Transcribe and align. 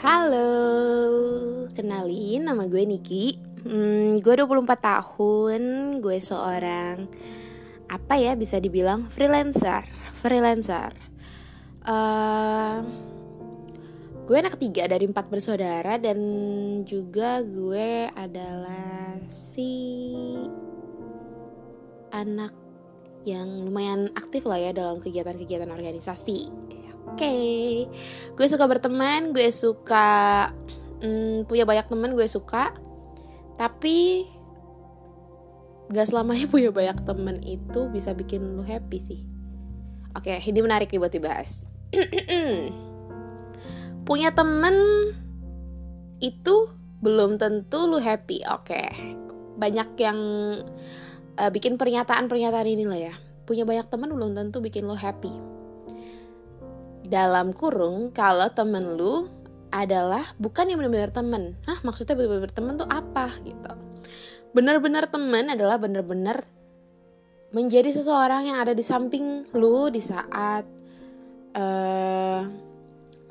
Halo, 0.00 1.68
kenalin 1.76 2.48
nama 2.48 2.64
gue 2.64 2.88
Niki. 2.88 3.36
Hmm, 3.68 4.16
Gue 4.24 4.32
24 4.32 4.64
tahun, 4.80 5.62
gue 6.00 6.16
seorang 6.16 7.04
Apa 7.84 8.16
ya 8.16 8.32
bisa 8.32 8.56
dibilang 8.56 9.12
freelancer 9.12 9.84
Freelancer. 10.24 10.96
Uh, 11.84 12.80
Gue 14.24 14.40
anak 14.40 14.56
ketiga 14.56 14.88
dari 14.88 15.04
empat 15.04 15.28
bersaudara 15.28 16.00
Dan 16.00 16.16
juga 16.88 17.44
gue 17.44 18.08
adalah 18.16 19.20
si 19.28 19.92
Anak 22.08 22.56
yang 23.28 23.68
lumayan 23.68 24.08
aktif 24.16 24.48
lah 24.48 24.56
ya 24.56 24.72
dalam 24.72 24.96
kegiatan-kegiatan 24.96 25.68
organisasi 25.68 26.69
okay. 27.16 27.86
gue 28.36 28.46
suka 28.46 28.64
berteman, 28.68 29.32
gue 29.32 29.48
suka 29.52 30.08
hmm, 31.00 31.48
punya 31.48 31.64
banyak 31.64 31.86
teman, 31.88 32.12
gue 32.12 32.26
suka. 32.28 32.74
Tapi 33.56 34.28
gak 35.90 36.08
selamanya 36.08 36.46
punya 36.54 36.70
banyak 36.70 36.98
teman 37.04 37.42
itu 37.42 37.90
bisa 37.90 38.14
bikin 38.14 38.56
lu 38.56 38.64
happy 38.64 38.98
sih. 39.00 39.20
Oke, 40.18 40.34
okay, 40.34 40.38
ini 40.50 40.60
menarik 40.60 40.90
nih 40.90 40.98
buat 40.98 41.14
dibahas. 41.14 41.66
punya 44.08 44.34
temen 44.34 44.74
itu 46.18 46.70
belum 47.00 47.38
tentu 47.38 47.86
lu 47.86 48.02
happy. 48.02 48.42
Oke, 48.50 48.74
okay. 48.74 48.90
banyak 49.54 49.88
yang 50.02 50.18
uh, 51.38 51.50
bikin 51.54 51.78
pernyataan-pernyataan 51.78 52.68
ini 52.68 52.84
lah 52.90 53.00
ya. 53.12 53.14
Punya 53.46 53.62
banyak 53.62 53.86
teman 53.86 54.10
belum 54.10 54.34
tentu 54.34 54.58
bikin 54.58 54.86
lu 54.86 54.98
happy 54.98 55.49
dalam 57.10 57.50
kurung 57.50 58.14
kalau 58.14 58.46
temen 58.54 58.94
lu 58.94 59.26
adalah 59.74 60.22
bukan 60.38 60.70
yang 60.70 60.78
benar-benar 60.78 61.10
temen. 61.10 61.58
Hah 61.66 61.82
maksudnya 61.82 62.14
benar-benar 62.14 62.54
temen 62.54 62.74
tuh 62.78 62.86
apa 62.86 63.34
gitu. 63.42 63.70
Benar-benar 64.54 65.10
temen 65.10 65.50
adalah 65.50 65.76
benar-benar 65.78 66.46
menjadi 67.50 67.90
seseorang 67.90 68.46
yang 68.54 68.62
ada 68.62 68.70
di 68.70 68.82
samping 68.86 69.42
lu 69.58 69.90
di 69.90 69.98
saat 69.98 70.62
uh, 71.58 72.46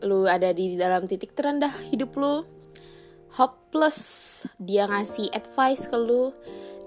lu 0.03 0.27
ada 0.27 0.51
di 0.51 0.75
dalam 0.75 1.07
titik 1.07 1.31
terendah 1.31 1.71
hidup 1.87 2.11
lu. 2.19 2.43
Hopeless 3.39 4.43
dia 4.59 4.91
ngasih 4.91 5.31
advice 5.31 5.87
ke 5.87 5.95
lu. 5.95 6.35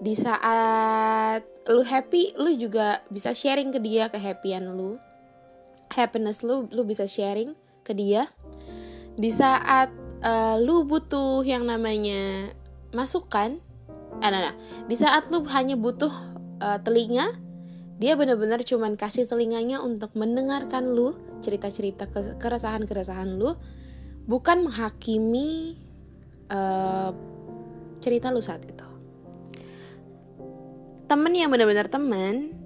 Di 0.03 0.13
saat 0.13 1.41
lu 1.73 1.81
happy 1.81 2.37
lu 2.37 2.53
juga 2.53 3.01
bisa 3.09 3.33
sharing 3.33 3.73
ke 3.73 3.81
dia 3.81 4.13
kehappyan 4.13 4.77
lu 4.77 5.01
happiness 5.93 6.41
lu 6.41 6.67
lu 6.73 6.83
bisa 6.83 7.05
sharing 7.05 7.53
ke 7.87 7.93
dia 7.93 8.31
di 9.17 9.29
saat 9.29 9.93
uh, 10.25 10.57
lu 10.57 10.89
butuh 10.89 11.45
yang 11.45 11.69
namanya 11.69 12.53
masukan 12.97 13.61
eh, 14.21 14.29
nah, 14.29 14.41
nah. 14.53 14.55
di 14.89 14.97
saat 14.97 15.29
lu 15.29 15.45
hanya 15.53 15.77
butuh 15.77 16.13
uh, 16.61 16.79
telinga 16.81 17.37
dia 18.01 18.19
benar-benar 18.19 18.65
cuman 18.67 18.99
kasih 18.99 19.29
telinganya 19.29 19.79
untuk 19.79 20.17
mendengarkan 20.19 20.91
lu 20.91 21.15
cerita-cerita 21.45 22.09
keresahan-keresahan 22.41 23.39
lu 23.39 23.55
bukan 24.27 24.67
menghakimi 24.67 25.79
uh, 26.51 27.11
cerita 28.03 28.31
lu 28.31 28.43
saat 28.43 28.65
itu 28.67 28.87
temen 31.07 31.33
yang 31.37 31.53
benar-benar 31.53 31.93
temen 31.93 32.57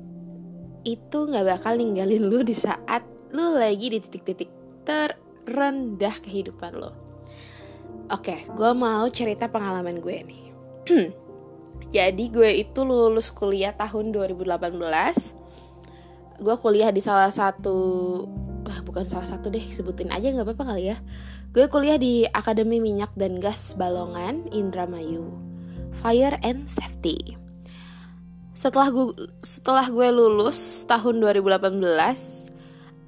itu 0.87 1.19
nggak 1.27 1.59
bakal 1.59 1.75
ninggalin 1.75 2.31
lu 2.31 2.47
di 2.47 2.55
saat 2.55 3.03
lu 3.37 3.61
lagi 3.61 3.93
di 3.93 4.01
titik-titik 4.01 4.49
terendah 4.89 6.17
kehidupan 6.25 6.73
lo. 6.73 6.97
Oke, 8.09 8.49
gue 8.49 8.71
mau 8.73 9.05
cerita 9.13 9.53
pengalaman 9.53 10.01
gue 10.01 10.17
nih. 10.25 10.45
Jadi 11.97 12.25
gue 12.33 12.65
itu 12.65 12.81
lulus 12.81 13.29
kuliah 13.29 13.77
tahun 13.77 14.17
2018. 14.17 14.57
Gue 16.41 16.57
kuliah 16.65 16.89
di 16.89 17.05
salah 17.05 17.29
satu, 17.29 17.77
wah 18.65 18.81
bukan 18.81 19.05
salah 19.05 19.29
satu 19.29 19.53
deh, 19.53 19.65
sebutin 19.69 20.09
aja 20.09 20.33
nggak 20.33 20.57
apa-apa 20.57 20.73
kali 20.73 20.97
ya. 20.97 20.97
Gue 21.53 21.69
kuliah 21.69 22.01
di 22.01 22.25
Akademi 22.33 22.81
Minyak 22.81 23.13
dan 23.21 23.37
Gas 23.37 23.77
Balongan 23.77 24.49
Indramayu, 24.49 25.29
Fire 26.01 26.41
and 26.41 26.73
Safety. 26.73 27.37
Setelah 28.57 28.89
gue 28.89 29.29
setelah 29.45 29.93
gue 29.93 30.09
lulus 30.09 30.89
tahun 30.89 31.21
2018, 31.21 32.46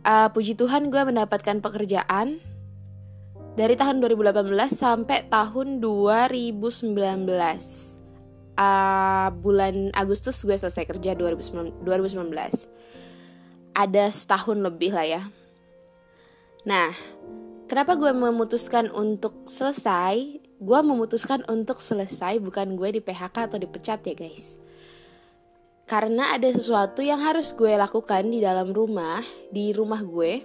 uh, 0.08 0.28
puji 0.32 0.56
Tuhan 0.56 0.88
gue 0.88 1.02
mendapatkan 1.04 1.60
pekerjaan 1.60 2.41
dari 3.54 3.74
tahun 3.76 4.00
2018 4.00 4.48
sampai 4.72 5.28
tahun 5.28 5.84
2019 5.84 6.96
uh, 8.56 9.28
bulan 9.36 9.92
Agustus 9.92 10.41
gue 10.41 10.56
selesai 10.56 10.88
kerja 10.88 11.12
2019, 11.12 11.84
2019 11.84 12.32
ada 13.78 14.10
setahun 14.10 14.58
lebih 14.58 14.91
lah 14.91 15.06
ya. 15.06 15.22
Nah 16.66 16.90
kenapa 17.70 17.94
gue 17.94 18.10
memutuskan 18.10 18.90
untuk 18.90 19.46
selesai? 19.46 20.42
Gue 20.58 20.80
memutuskan 20.82 21.46
untuk 21.46 21.78
selesai 21.78 22.42
bukan 22.42 22.75
gue 22.75 22.98
di 22.98 23.00
PHK 23.02 23.54
atau 23.54 23.58
dipecat 23.62 24.02
ya 24.02 24.14
guys 24.19 24.58
karena 25.88 26.37
ada 26.37 26.53
sesuatu 26.53 27.00
yang 27.00 27.25
harus 27.25 27.56
gue 27.56 27.72
lakukan 27.72 28.28
di 28.28 28.44
dalam 28.44 28.76
rumah, 28.76 29.25
di 29.49 29.72
rumah 29.72 30.04
gue. 30.04 30.44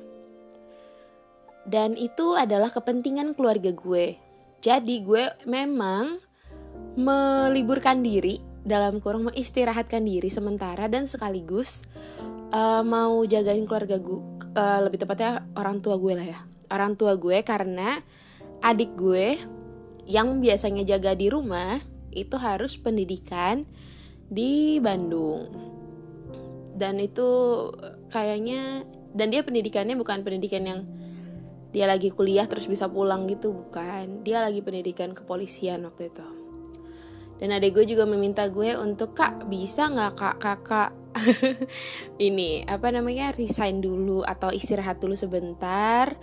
Dan 1.67 1.99
itu 1.99 2.33
adalah 2.39 2.71
kepentingan 2.71 3.35
keluarga 3.35 3.75
gue. 3.75 4.15
Jadi 4.63 5.03
gue 5.03 5.27
memang 5.43 6.23
meliburkan 6.95 7.99
diri 7.99 8.39
dalam 8.63 9.03
kurang 9.03 9.27
mengistirahatkan 9.27 10.07
diri 10.07 10.31
sementara 10.31 10.87
dan 10.87 11.11
sekaligus 11.11 11.83
uh, 12.55 12.79
mau 12.79 13.19
jagain 13.27 13.67
keluarga 13.67 13.99
gue, 13.99 14.23
uh, 14.55 14.79
lebih 14.87 15.03
tepatnya 15.03 15.43
orang 15.59 15.83
tua 15.83 15.99
gue 15.99 16.13
lah 16.15 16.27
ya. 16.27 16.39
Orang 16.71 16.95
tua 16.95 17.19
gue 17.19 17.43
karena 17.43 17.99
adik 18.63 18.95
gue 18.95 19.35
yang 20.07 20.39
biasanya 20.39 20.87
jaga 20.87 21.11
di 21.19 21.27
rumah 21.27 21.83
itu 22.15 22.39
harus 22.39 22.79
pendidikan 22.79 23.67
di 24.33 24.81
Bandung. 24.81 25.45
Dan 26.73 26.97
itu 26.97 27.29
kayaknya 28.09 28.81
dan 29.13 29.29
dia 29.29 29.45
pendidikannya 29.45 29.93
bukan 29.93 30.25
pendidikan 30.25 30.65
yang 30.65 30.81
dia 31.69 31.85
lagi 31.85 32.09
kuliah 32.09 32.49
terus 32.49 32.65
bisa 32.65 32.89
pulang 32.89 33.29
gitu 33.29 33.53
bukan. 33.53 34.25
Dia 34.25 34.41
lagi 34.41 34.65
pendidikan 34.65 35.13
kepolisian 35.13 35.85
waktu 35.85 36.09
itu. 36.09 36.25
Dan 37.37 37.53
adik 37.53 37.77
gue 37.77 37.85
juga 37.93 38.09
meminta 38.09 38.45
gue 38.49 38.77
untuk 38.77 39.17
kak 39.17 39.49
bisa 39.49 39.89
nggak 39.89 40.13
kak 40.15 40.37
kakak 40.39 40.91
ini 42.27 42.63
apa 42.65 42.89
namanya 42.93 43.33
resign 43.35 43.81
dulu 43.81 44.25
atau 44.25 44.49
istirahat 44.53 45.01
dulu 45.01 45.13
sebentar 45.17 46.13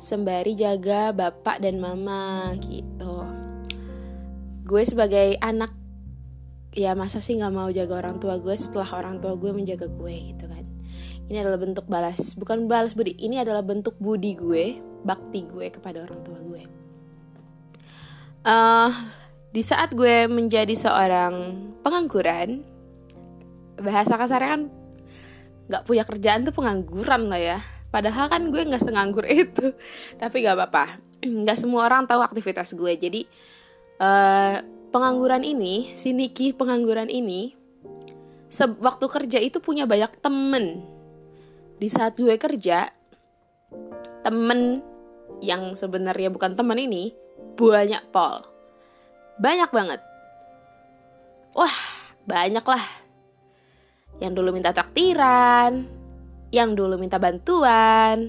sembari 0.00 0.56
jaga 0.56 1.12
bapak 1.12 1.62
dan 1.62 1.78
mama 1.82 2.54
gitu. 2.64 3.26
Gue 4.64 4.86
sebagai 4.86 5.34
anak 5.42 5.79
ya 6.70 6.94
masa 6.94 7.18
sih 7.18 7.34
nggak 7.34 7.54
mau 7.54 7.68
jaga 7.70 7.98
orang 8.06 8.22
tua 8.22 8.38
gue 8.38 8.54
setelah 8.54 8.86
orang 8.94 9.18
tua 9.18 9.34
gue 9.34 9.50
menjaga 9.50 9.90
gue 9.90 10.14
gitu 10.34 10.46
kan. 10.46 10.64
Ini 11.30 11.46
adalah 11.46 11.58
bentuk 11.62 11.86
balas 11.86 12.34
bukan 12.34 12.66
balas 12.66 12.94
budi 12.94 13.14
ini 13.18 13.38
adalah 13.38 13.62
bentuk 13.62 13.94
budi 13.98 14.34
gue 14.38 14.78
bakti 15.02 15.46
gue 15.46 15.66
kepada 15.70 16.06
orang 16.06 16.20
tua 16.22 16.38
gue. 16.38 16.62
Uh, 18.40 18.90
di 19.50 19.62
saat 19.66 19.92
gue 19.92 20.30
menjadi 20.30 20.72
seorang 20.72 21.58
pengangguran 21.82 22.62
bahasa 23.80 24.14
kasarnya 24.16 24.50
kan 24.54 24.62
nggak 25.70 25.84
punya 25.86 26.02
kerjaan 26.06 26.46
tuh 26.46 26.54
pengangguran 26.54 27.30
lah 27.30 27.40
ya. 27.40 27.58
Padahal 27.90 28.30
kan 28.30 28.54
gue 28.54 28.62
nggak 28.62 28.86
senganggur 28.86 29.26
itu 29.42 29.74
tapi 30.22 30.46
nggak 30.46 30.54
apa-apa. 30.54 31.02
Nggak 31.26 31.58
semua 31.58 31.90
orang 31.90 32.06
tahu 32.06 32.22
aktivitas 32.22 32.78
gue 32.78 32.94
jadi 32.94 33.20
uh, 33.98 34.79
pengangguran 34.90 35.46
ini, 35.46 35.94
si 35.94 36.10
Niki 36.10 36.52
pengangguran 36.52 37.06
ini, 37.06 37.54
waktu 38.82 39.06
kerja 39.06 39.38
itu 39.38 39.62
punya 39.62 39.86
banyak 39.86 40.18
temen. 40.18 40.82
Di 41.80 41.88
saat 41.88 42.18
gue 42.18 42.34
kerja, 42.36 42.90
temen 44.20 44.84
yang 45.40 45.72
sebenarnya 45.72 46.28
bukan 46.28 46.52
temen 46.52 46.76
ini 46.76 47.16
banyak 47.56 48.04
pol, 48.12 48.44
banyak 49.40 49.70
banget. 49.72 50.00
Wah, 51.56 51.76
banyak 52.28 52.62
lah. 52.62 52.84
Yang 54.20 54.32
dulu 54.36 54.48
minta 54.52 54.76
traktiran, 54.76 55.88
yang 56.52 56.76
dulu 56.76 57.00
minta 57.00 57.16
bantuan, 57.16 58.28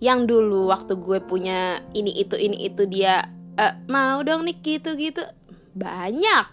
yang 0.00 0.28
dulu 0.28 0.68
waktu 0.68 0.96
gue 1.00 1.18
punya 1.24 1.80
ini 1.96 2.12
itu 2.20 2.36
ini 2.36 2.68
itu 2.68 2.84
dia 2.84 3.24
uh, 3.60 3.74
mau 3.88 4.24
dong 4.24 4.48
nih 4.48 4.56
gitu 4.60 4.96
gitu 4.96 5.24
banyak. 5.74 6.48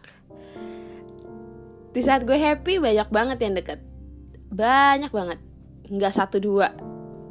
Di 1.93 2.01
saat 2.05 2.23
gue 2.29 2.37
happy 2.37 2.77
banyak 2.77 3.09
banget 3.09 3.37
yang 3.41 3.53
deket. 3.57 3.79
Banyak 4.53 5.09
banget. 5.09 5.39
Nggak 5.89 6.13
satu 6.13 6.37
dua. 6.37 6.73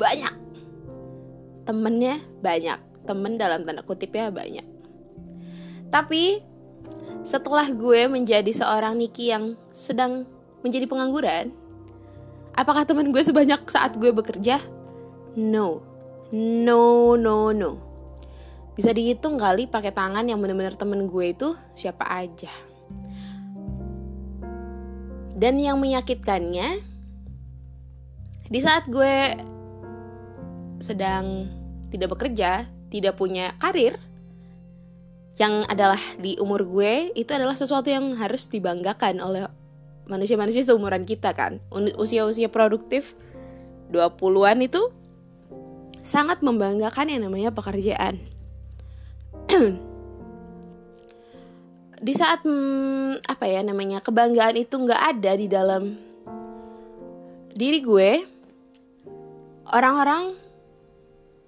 Banyak. 0.00 0.34
Temennya 1.66 2.18
banyak. 2.42 3.06
Temen 3.06 3.38
dalam 3.38 3.62
tanda 3.62 3.86
kutip 3.86 4.10
ya 4.10 4.34
banyak. 4.34 4.66
Tapi 5.90 6.42
setelah 7.22 7.70
gue 7.70 8.10
menjadi 8.10 8.50
seorang 8.50 8.98
Niki 8.98 9.30
yang 9.30 9.54
sedang 9.70 10.26
menjadi 10.62 10.90
pengangguran 10.90 11.54
apakah 12.56 12.82
teman 12.88 13.12
gue 13.14 13.22
sebanyak 13.22 13.62
saat 13.70 13.94
gue 14.00 14.10
bekerja? 14.10 14.58
No. 15.36 15.84
No 16.34 17.14
no 17.14 17.54
no 17.54 17.85
bisa 18.76 18.92
dihitung 18.92 19.40
kali 19.40 19.66
pakai 19.66 19.90
tangan 19.90 20.28
yang 20.28 20.38
bener-bener 20.38 20.76
temen 20.76 21.08
gue 21.08 21.32
itu 21.32 21.56
siapa 21.72 22.04
aja 22.04 22.52
dan 25.36 25.56
yang 25.60 25.80
menyakitkannya 25.80 26.80
di 28.46 28.60
saat 28.62 28.86
gue 28.86 29.36
sedang 30.78 31.50
tidak 31.90 32.14
bekerja, 32.14 32.68
tidak 32.92 33.18
punya 33.18 33.58
karir, 33.58 33.98
yang 35.36 35.66
adalah 35.68 36.00
di 36.16 36.38
umur 36.40 36.64
gue 36.64 37.12
itu 37.12 37.28
adalah 37.34 37.58
sesuatu 37.58 37.90
yang 37.92 38.16
harus 38.16 38.48
dibanggakan 38.48 39.20
oleh 39.20 39.44
manusia-manusia 40.08 40.64
seumuran 40.64 41.04
kita 41.04 41.34
kan. 41.36 41.60
Usia-usia 41.98 42.48
produktif 42.48 43.18
20-an 43.92 44.64
itu 44.64 44.88
sangat 46.00 46.40
membanggakan 46.40 47.10
yang 47.12 47.28
namanya 47.28 47.52
pekerjaan. 47.52 48.35
Di 52.06 52.12
saat 52.12 52.44
hmm, 52.44 53.24
apa 53.26 53.44
ya 53.48 53.64
namanya 53.64 54.02
kebanggaan 54.04 54.56
itu 54.58 54.76
nggak 54.76 55.02
ada 55.16 55.32
di 55.34 55.46
dalam 55.48 55.96
diri 57.56 57.80
gue 57.80 58.10
orang-orang 59.72 60.36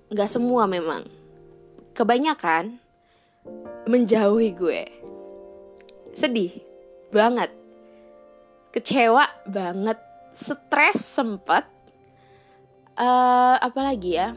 nggak 0.08 0.30
semua 0.30 0.64
memang. 0.64 1.04
Kebanyakan 1.92 2.78
menjauhi 3.90 4.54
gue. 4.54 4.82
Sedih 6.14 6.52
banget. 7.12 7.52
Kecewa 8.72 9.26
banget. 9.44 9.98
Stres 10.32 11.02
sempet. 11.02 11.66
Uh, 12.98 13.54
apalagi 13.62 14.18
ya 14.18 14.34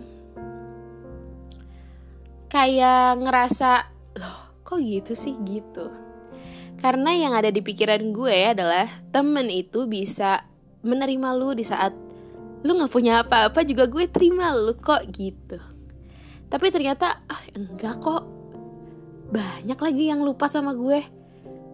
kayak 2.51 3.23
ngerasa 3.23 3.87
loh 4.19 4.59
kok 4.67 4.83
gitu 4.83 5.15
sih 5.15 5.39
gitu 5.47 5.87
karena 6.81 7.13
yang 7.13 7.37
ada 7.37 7.53
di 7.53 7.61
pikiran 7.63 8.11
gue 8.11 8.57
adalah 8.57 8.89
temen 9.13 9.47
itu 9.47 9.85
bisa 9.85 10.43
menerima 10.81 11.29
lu 11.37 11.53
di 11.53 11.61
saat 11.61 11.93
lu 12.61 12.77
gak 12.77 12.93
punya 12.93 13.21
apa-apa 13.21 13.61
juga 13.65 13.85
gue 13.89 14.05
terima 14.09 14.53
lu 14.53 14.73
kok 14.77 15.05
gitu. 15.13 15.57
Tapi 16.49 16.67
ternyata 16.69 17.21
ah 17.25 17.41
enggak 17.57 18.01
kok. 18.01 18.23
Banyak 19.31 19.79
lagi 19.79 20.03
yang 20.11 20.21
lupa 20.21 20.51
sama 20.51 20.75
gue. 20.75 21.01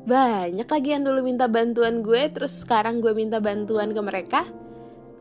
Banyak 0.08 0.68
lagi 0.68 0.90
yang 0.96 1.04
dulu 1.04 1.24
minta 1.24 1.52
bantuan 1.52 2.00
gue 2.04 2.32
terus 2.32 2.64
sekarang 2.64 3.04
gue 3.04 3.12
minta 3.12 3.44
bantuan 3.44 3.92
ke 3.92 4.02
mereka 4.04 4.42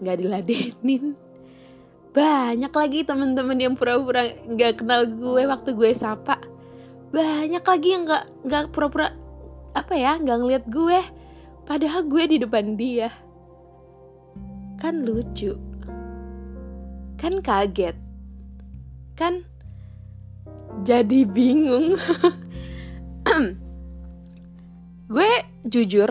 nggak 0.02 0.16
diladenin. 0.22 1.25
Banyak 2.16 2.72
lagi 2.72 3.04
temen-temen 3.04 3.60
yang 3.60 3.74
pura-pura 3.76 4.24
nggak 4.48 4.80
kenal 4.80 5.04
gue 5.04 5.44
waktu 5.44 5.76
gue 5.76 5.92
sapa. 5.92 6.40
Banyak 7.12 7.60
lagi 7.60 7.88
yang 7.92 8.08
nggak 8.08 8.24
nggak 8.40 8.64
pura-pura 8.72 9.12
apa 9.76 9.92
ya 9.92 10.16
nggak 10.16 10.38
ngeliat 10.40 10.64
gue. 10.64 10.96
Padahal 11.68 12.08
gue 12.08 12.24
di 12.24 12.36
depan 12.40 12.72
dia. 12.72 13.12
Kan 14.80 15.04
lucu. 15.04 15.60
Kan 17.20 17.44
kaget. 17.44 18.00
Kan 19.12 19.44
jadi 20.88 21.28
bingung. 21.28 22.00
Gue 25.06 25.30
jujur 25.62 26.10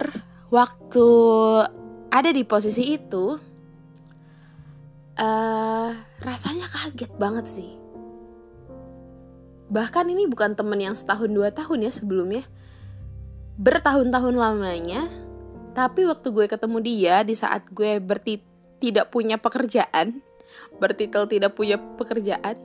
waktu 0.53 1.07
ada 2.07 2.29
di 2.31 2.47
posisi 2.47 2.95
itu 2.95 3.35
uh, 5.19 5.91
rasanya 6.23 6.67
kaget 6.71 7.11
banget 7.15 7.45
sih. 7.47 7.71
Bahkan 9.65 10.05
ini 10.11 10.29
bukan 10.29 10.53
temen 10.53 10.77
yang 10.77 10.93
setahun 10.93 11.31
dua 11.31 11.49
tahun 11.49 11.89
ya 11.89 11.91
sebelumnya. 11.91 12.45
Bertahun-tahun 13.55 14.35
lamanya 14.35 15.07
tapi 15.75 16.07
waktu 16.07 16.31
gue 16.31 16.47
ketemu 16.47 16.77
dia 16.79 17.15
di 17.27 17.35
saat 17.35 17.67
gue 17.67 17.99
berti 17.99 18.39
tidak 18.79 19.11
punya 19.11 19.35
pekerjaan 19.35 20.23
bertitel 20.79 21.27
tidak 21.27 21.51
punya 21.51 21.75
pekerjaan 21.99 22.55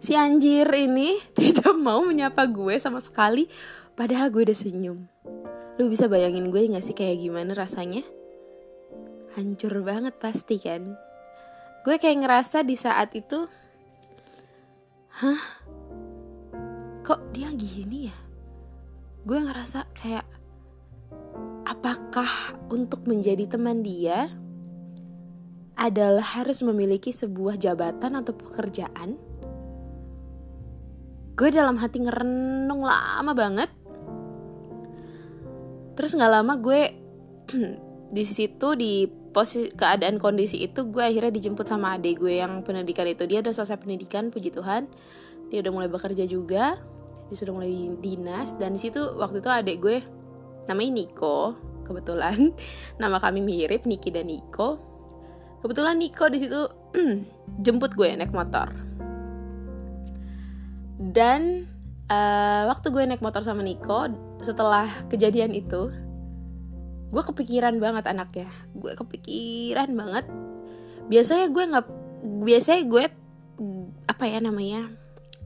si 0.00 0.16
anjir 0.16 0.64
ini 0.72 1.20
tidak 1.38 1.76
mau 1.76 2.00
menyapa 2.02 2.48
gue 2.48 2.80
sama 2.80 3.04
sekali 3.04 3.46
padahal 3.92 4.32
gue 4.32 4.48
udah 4.48 4.56
senyum. 4.56 5.04
Lu 5.80 5.88
bisa 5.88 6.08
bayangin 6.08 6.48
gue 6.48 6.68
gak 6.72 6.84
sih 6.84 6.96
kayak 6.96 7.20
gimana 7.20 7.52
rasanya 7.52 8.02
hancur 9.36 9.84
banget 9.84 10.14
pasti 10.20 10.60
kan 10.60 10.96
gue 11.82 11.96
kayak 11.98 12.22
ngerasa 12.22 12.62
di 12.62 12.76
saat 12.78 13.12
itu 13.16 13.48
hah 15.20 15.42
kok 17.02 17.20
dia 17.34 17.50
gini 17.52 18.08
ya 18.08 18.16
gue 19.22 19.38
ngerasa 19.38 19.86
kayak 19.94 20.26
apakah 21.66 22.58
untuk 22.70 23.06
menjadi 23.06 23.46
teman 23.48 23.80
dia 23.80 24.30
adalah 25.82 26.22
harus 26.22 26.62
memiliki 26.62 27.10
sebuah 27.10 27.58
jabatan 27.58 28.14
atau 28.14 28.30
pekerjaan? 28.36 29.18
Gue 31.32 31.48
dalam 31.48 31.80
hati 31.80 32.04
ngerenung 32.04 32.84
lama 32.84 33.32
banget. 33.32 33.70
Terus 35.98 36.14
nggak 36.14 36.32
lama 36.32 36.54
gue 36.60 36.80
di 38.16 38.24
situ 38.28 38.68
di 38.76 39.21
posisi 39.32 39.72
keadaan 39.72 40.20
kondisi 40.20 40.60
itu 40.60 40.86
gue 40.92 41.00
akhirnya 41.00 41.32
dijemput 41.32 41.64
sama 41.64 41.96
adik 41.96 42.20
gue 42.20 42.38
yang 42.38 42.60
pendidikan 42.60 43.08
itu. 43.08 43.24
Dia 43.24 43.40
udah 43.40 43.52
selesai 43.56 43.80
pendidikan 43.80 44.28
puji 44.28 44.52
Tuhan. 44.52 44.86
Dia 45.48 45.64
udah 45.64 45.72
mulai 45.72 45.88
bekerja 45.88 46.28
juga. 46.28 46.76
Dia 47.32 47.36
sudah 47.36 47.52
mulai 47.56 47.72
dinas. 47.98 48.52
Dan 48.60 48.76
di 48.76 48.80
situ 48.80 49.00
waktu 49.16 49.40
itu 49.40 49.48
adik 49.48 49.76
gue 49.80 49.96
namanya 50.68 51.02
Niko 51.02 51.56
kebetulan. 51.88 52.52
Nama 53.02 53.16
kami 53.18 53.40
mirip 53.40 53.88
Niki 53.88 54.12
dan 54.12 54.28
Niko. 54.28 54.78
Kebetulan 55.64 55.96
Niko 55.96 56.28
di 56.28 56.38
situ 56.38 56.60
jemput 57.64 57.96
gue 57.96 58.12
naik 58.14 58.36
motor. 58.36 58.68
Dan 61.02 61.66
uh, 62.06 62.62
waktu 62.70 62.92
gue 62.92 63.02
naik 63.08 63.24
motor 63.24 63.42
sama 63.42 63.64
Niko 63.64 64.12
setelah 64.44 64.86
kejadian 65.08 65.56
itu 65.56 65.90
gue 67.12 67.22
kepikiran 67.22 67.76
banget 67.76 68.08
anaknya. 68.08 68.48
Gue 68.72 68.96
kepikiran 68.96 69.92
banget. 69.92 70.24
Biasanya 71.12 71.46
gue 71.52 71.64
nggak 71.68 71.86
biasanya 72.42 72.82
gue 72.88 73.04
apa 74.08 74.24
ya 74.26 74.38
namanya 74.40 74.88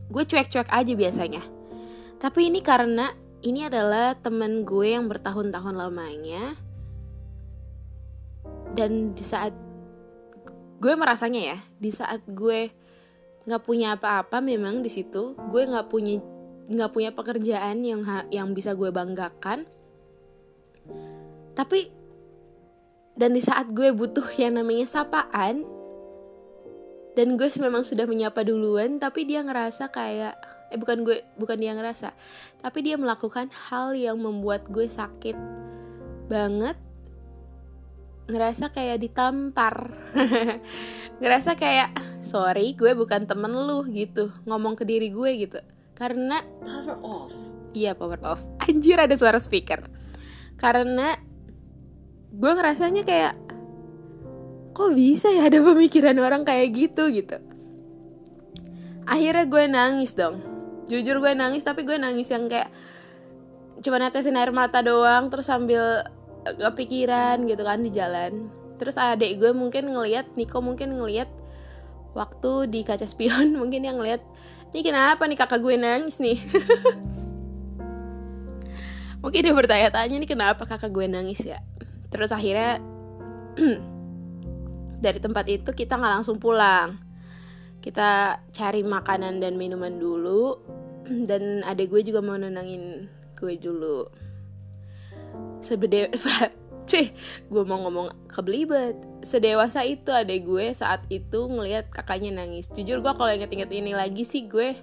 gue 0.06 0.22
cuek-cuek 0.22 0.70
aja 0.70 0.92
biasanya. 0.94 1.42
Tapi 2.22 2.48
ini 2.48 2.62
karena 2.62 3.10
ini 3.42 3.66
adalah 3.66 4.14
temen 4.14 4.62
gue 4.62 4.94
yang 4.94 5.10
bertahun-tahun 5.10 5.74
lamanya. 5.74 6.54
Dan 8.78 9.16
di 9.18 9.24
saat 9.26 9.66
gue 10.76 10.92
merasanya 10.92 11.56
ya 11.56 11.58
di 11.80 11.88
saat 11.88 12.20
gue 12.28 12.68
nggak 13.48 13.62
punya 13.64 13.96
apa-apa 13.96 14.44
memang 14.44 14.84
di 14.84 14.92
situ 14.92 15.32
gue 15.48 15.62
nggak 15.64 15.88
punya 15.88 16.20
nggak 16.68 16.90
punya 16.92 17.10
pekerjaan 17.16 17.80
yang 17.80 18.04
yang 18.28 18.52
bisa 18.52 18.76
gue 18.76 18.92
banggakan 18.92 19.64
tapi 21.56 21.90
dan 23.16 23.32
di 23.32 23.40
saat 23.40 23.72
gue 23.72 23.96
butuh 23.96 24.28
yang 24.36 24.60
namanya 24.60 24.84
sapaan 24.84 25.64
dan 27.16 27.40
gue 27.40 27.48
memang 27.58 27.80
sudah 27.80 28.04
menyapa 28.04 28.44
duluan 28.44 29.00
tapi 29.00 29.24
dia 29.24 29.40
ngerasa 29.40 29.88
kayak 29.88 30.36
eh 30.68 30.76
bukan 30.76 31.00
gue 31.02 31.24
bukan 31.40 31.56
dia 31.56 31.72
ngerasa 31.72 32.12
tapi 32.60 32.84
dia 32.84 33.00
melakukan 33.00 33.48
hal 33.48 33.96
yang 33.96 34.20
membuat 34.20 34.68
gue 34.68 34.84
sakit 34.84 35.66
banget. 36.26 36.76
Ngerasa 38.26 38.74
kayak 38.74 38.98
ditampar. 38.98 39.94
Ngerasa 41.22 41.54
kayak 41.54 41.94
sorry 42.20 42.74
gue 42.74 42.92
bukan 42.92 43.24
temen 43.24 43.54
lu 43.54 43.86
gitu. 43.94 44.34
Ngomong 44.44 44.74
ke 44.74 44.82
diri 44.82 45.14
gue 45.14 45.30
gitu. 45.46 45.58
Karena 45.94 46.42
power 46.60 46.98
off. 47.00 47.32
Iya 47.72 47.94
power 47.94 48.20
off. 48.26 48.42
Anjir 48.66 48.98
ada 48.98 49.14
suara 49.14 49.38
speaker. 49.38 49.86
Karena 50.58 51.14
gue 52.36 52.52
ngerasanya 52.52 53.02
kayak 53.08 53.34
kok 54.76 54.92
bisa 54.92 55.32
ya 55.32 55.48
ada 55.48 55.56
pemikiran 55.64 56.20
orang 56.20 56.44
kayak 56.44 56.68
gitu 56.76 57.08
gitu. 57.08 57.40
Akhirnya 59.08 59.48
gue 59.48 59.64
nangis 59.72 60.12
dong. 60.12 60.44
Jujur 60.84 61.24
gue 61.24 61.32
nangis 61.32 61.64
tapi 61.64 61.88
gue 61.88 61.96
nangis 61.96 62.28
yang 62.28 62.44
kayak 62.44 62.68
cuma 63.80 63.96
netesin 63.96 64.36
air 64.36 64.52
mata 64.52 64.84
doang 64.84 65.32
terus 65.32 65.48
sambil 65.48 66.04
kepikiran 66.44 67.40
gitu 67.48 67.64
kan 67.64 67.80
di 67.80 67.88
jalan. 67.88 68.52
Terus 68.76 69.00
adik 69.00 69.40
gue 69.40 69.56
mungkin 69.56 69.96
ngelihat 69.96 70.36
Niko 70.36 70.60
mungkin 70.60 71.00
ngelihat 71.00 71.32
waktu 72.12 72.68
di 72.68 72.84
kaca 72.84 73.08
spion 73.08 73.56
mungkin 73.60 73.80
yang 73.80 73.96
lihat 73.96 74.20
ini 74.76 74.84
kenapa 74.84 75.24
nih 75.24 75.40
kakak 75.40 75.64
gue 75.64 75.80
nangis 75.80 76.20
nih? 76.20 76.36
Mungkin 79.24 79.42
dia 79.42 79.54
bertanya-tanya 79.56 80.22
nih 80.22 80.28
kenapa 80.28 80.68
kakak 80.68 80.92
gue 80.92 81.08
nangis 81.08 81.42
ya 81.42 81.58
terus 82.10 82.30
akhirnya 82.30 82.78
dari 85.04 85.18
tempat 85.20 85.44
itu 85.48 85.70
kita 85.72 85.96
nggak 85.96 86.14
langsung 86.20 86.40
pulang. 86.40 87.00
Kita 87.80 88.42
cari 88.50 88.82
makanan 88.82 89.38
dan 89.38 89.54
minuman 89.54 90.00
dulu 90.00 90.58
dan 91.30 91.62
adek 91.62 91.92
gue 91.92 92.02
juga 92.12 92.20
mau 92.24 92.36
nenangin 92.38 93.06
gue 93.36 93.54
dulu. 93.58 94.08
Sebede 95.60 96.10
Cih, 96.86 97.10
gue 97.50 97.64
mau 97.66 97.82
ngomong 97.82 98.30
kebelibet 98.30 98.94
Sedewasa 99.26 99.82
itu 99.82 100.14
adek 100.14 100.46
gue 100.46 100.70
saat 100.70 101.02
itu 101.10 101.50
ngelihat 101.50 101.90
kakaknya 101.90 102.38
nangis. 102.38 102.70
Jujur 102.70 103.02
gue 103.02 103.10
kalau 103.10 103.30
inget-inget 103.34 103.70
ini 103.74 103.90
lagi 103.90 104.22
sih 104.22 104.46
gue 104.46 104.78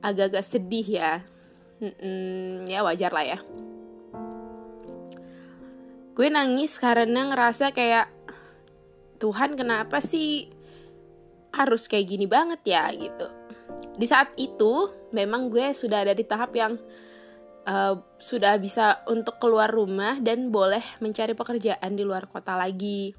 agak-agak 0.00 0.40
sedih 0.40 0.86
ya. 0.88 1.20
Mm-mm, 1.76 2.64
Ya 2.72 2.80
wajar 2.80 3.12
lah 3.12 3.36
ya 3.36 3.38
Gue 6.16 6.32
nangis 6.32 6.80
karena 6.80 7.28
ngerasa 7.28 7.76
kayak 7.76 8.08
Tuhan 9.20 9.52
kenapa 9.52 10.00
sih 10.00 10.48
harus 11.52 11.84
kayak 11.88 12.08
gini 12.08 12.24
banget 12.28 12.60
ya 12.68 12.88
gitu 12.92 13.28
Di 13.96 14.04
saat 14.08 14.32
itu 14.40 14.92
memang 15.12 15.52
gue 15.52 15.76
sudah 15.76 16.08
ada 16.08 16.16
di 16.16 16.24
tahap 16.24 16.56
yang 16.56 16.80
uh, 17.68 18.00
sudah 18.16 18.56
bisa 18.56 19.04
untuk 19.12 19.36
keluar 19.36 19.68
rumah 19.68 20.16
dan 20.22 20.48
boleh 20.48 20.82
mencari 21.04 21.36
pekerjaan 21.36 21.92
di 21.92 22.02
luar 22.06 22.30
kota 22.30 22.56
lagi. 22.56 23.12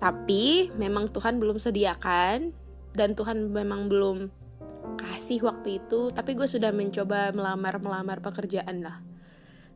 Tapi 0.00 0.74
memang 0.74 1.12
Tuhan 1.14 1.38
belum 1.38 1.62
sediakan 1.62 2.50
dan 2.96 3.14
Tuhan 3.14 3.52
memang 3.52 3.86
belum 3.86 4.18
kasih 4.98 5.46
waktu 5.46 5.78
itu. 5.78 6.10
Tapi 6.10 6.34
gue 6.34 6.48
sudah 6.48 6.72
mencoba 6.74 7.30
melamar-melamar 7.30 8.18
pekerjaan 8.24 8.82
lah. 8.82 9.09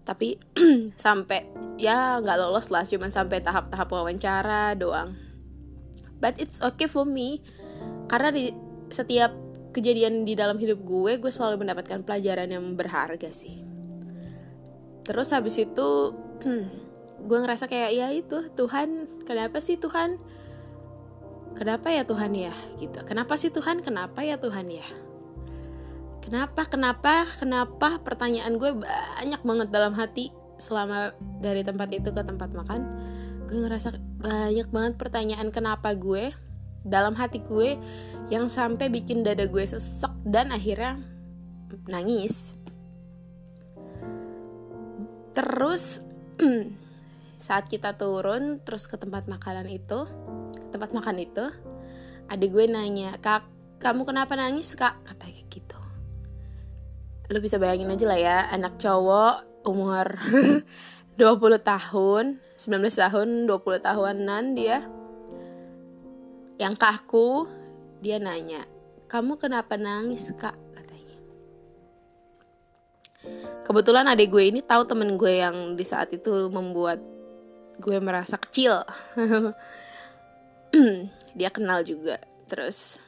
Tapi 0.05 0.37
sampai 1.05 1.49
ya 1.81 2.21
nggak 2.21 2.39
lolos 2.39 2.69
lah, 2.69 2.85
cuman 2.85 3.11
sampai 3.11 3.41
tahap-tahap 3.41 3.89
wawancara 3.89 4.77
doang. 4.77 5.17
But 6.21 6.41
it's 6.41 6.61
okay 6.61 6.89
for 6.89 7.09
me 7.09 7.41
karena 8.09 8.31
di 8.33 8.53
setiap 8.93 9.33
kejadian 9.75 10.23
di 10.29 10.39
dalam 10.39 10.61
hidup 10.61 10.85
gue, 10.85 11.19
gue 11.19 11.33
selalu 11.33 11.67
mendapatkan 11.67 12.05
pelajaran 12.07 12.53
yang 12.53 12.65
berharga 12.79 13.33
sih. 13.33 13.65
Terus 15.05 15.33
habis 15.33 15.57
itu 15.61 15.89
gue 17.29 17.39
ngerasa 17.41 17.67
kayak 17.67 17.91
ya 17.97 18.09
itu 18.13 18.53
Tuhan 18.55 19.09
kenapa 19.25 19.59
sih 19.59 19.81
Tuhan? 19.81 20.21
Kenapa 21.55 21.87
ya 21.91 22.03
Tuhan 22.03 22.35
ya? 22.35 22.55
Gitu. 22.83 22.99
Kenapa 23.07 23.39
sih 23.39 23.49
Tuhan? 23.49 23.79
Kenapa 23.81 24.27
ya 24.27 24.43
Tuhan 24.43 24.67
ya 24.69 25.04
kenapa 26.25 26.65
kenapa 26.65 27.29
kenapa? 27.37 28.01
Pertanyaan 28.01 28.57
gue 28.57 28.73
banyak 28.73 29.43
banget 29.45 29.69
dalam 29.69 29.93
hati. 29.93 30.33
Selama 30.57 31.13
dari 31.43 31.61
tempat 31.61 31.93
itu 31.93 32.15
ke 32.15 32.23
tempat 32.25 32.55
makan 32.55 32.81
gue 33.45 33.59
ngerasa 33.61 34.01
banyak 34.25 34.69
banget 34.73 34.95
pertanyaan 34.97 35.53
kenapa 35.53 35.93
gue 35.93 36.33
dalam 36.83 37.13
hati 37.15 37.45
gue 37.45 37.77
yang 38.33 38.49
sampai 38.49 38.89
bikin 38.89 39.21
dada 39.21 39.45
gue 39.45 39.65
sesek 39.65 40.11
dan 40.25 40.49
akhirnya 40.49 41.01
nangis. 41.85 42.57
Terus 45.37 46.01
saat 47.45 47.69
kita 47.69 48.01
turun 48.01 48.65
terus 48.65 48.89
ke 48.89 48.97
tempat 48.97 49.29
makanan 49.29 49.69
itu 49.69 50.09
tempat 50.73 50.97
makan 50.97 51.21
itu 51.21 51.45
adik 52.33 52.51
gue 52.57 52.65
nanya 52.65 53.21
kak 53.21 53.45
kamu 53.85 54.09
kenapa 54.09 54.33
nangis 54.33 54.73
kak? 54.73 54.97
Kata 55.05 55.29
lu 57.33 57.39
bisa 57.41 57.57
bayangin 57.57 57.93
aja 57.93 58.05
lah 58.05 58.21
ya 58.21 58.39
anak 58.53 58.77
cowok 58.77 59.65
umur 59.65 60.19
20 61.21 61.61
tahun 61.63 62.25
19 62.59 62.85
tahun 62.91 63.29
20 63.49 63.87
tahunan 63.87 64.45
dia 64.59 64.85
yang 66.61 66.75
kaku 66.77 67.49
dia 68.05 68.21
nanya 68.21 68.69
kamu 69.09 69.39
kenapa 69.39 69.79
nangis 69.79 70.33
kak? 70.37 70.65
kebetulan 73.65 74.05
adik 74.13 74.29
gue 74.29 74.45
ini 74.53 74.61
tahu 74.61 74.85
temen 74.85 75.17
gue 75.17 75.41
yang 75.41 75.73
di 75.75 75.83
saat 75.83 76.13
itu 76.13 76.53
membuat 76.53 77.01
gue 77.81 77.99
merasa 77.99 78.37
kecil. 78.37 78.85
Dia 81.39 81.51
kenal 81.51 81.83
juga 81.83 82.21
terus 82.45 83.01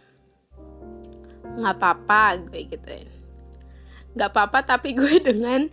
nggak 1.57 1.77
apa-apa 1.77 2.41
gue 2.49 2.61
gituin 2.73 3.09
nggak 4.17 4.33
apa-apa 4.33 4.59
tapi 4.65 4.97
gue 4.97 5.21
dengan 5.29 5.69